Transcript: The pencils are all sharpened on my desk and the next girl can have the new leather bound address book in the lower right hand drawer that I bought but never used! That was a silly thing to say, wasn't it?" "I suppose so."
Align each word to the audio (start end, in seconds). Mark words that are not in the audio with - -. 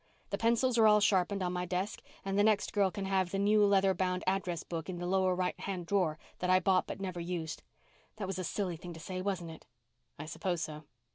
The 0.31 0.37
pencils 0.39 0.79
are 0.79 0.87
all 0.87 0.99
sharpened 0.99 1.43
on 1.43 1.53
my 1.53 1.63
desk 1.65 2.01
and 2.25 2.35
the 2.35 2.43
next 2.43 2.73
girl 2.73 2.89
can 2.89 3.05
have 3.05 3.29
the 3.29 3.37
new 3.37 3.63
leather 3.63 3.93
bound 3.93 4.23
address 4.25 4.63
book 4.63 4.89
in 4.89 4.97
the 4.97 5.05
lower 5.05 5.35
right 5.35 5.53
hand 5.59 5.85
drawer 5.85 6.17
that 6.39 6.49
I 6.49 6.59
bought 6.59 6.87
but 6.87 6.99
never 6.99 7.19
used! 7.19 7.61
That 8.15 8.25
was 8.25 8.39
a 8.39 8.43
silly 8.43 8.77
thing 8.77 8.93
to 8.93 8.99
say, 8.99 9.21
wasn't 9.21 9.51
it?" 9.51 9.67
"I 10.17 10.25
suppose 10.25 10.63
so." 10.63 10.85